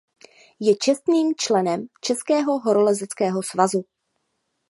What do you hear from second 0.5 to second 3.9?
Je čestným členem Českého horolezeckého svazu.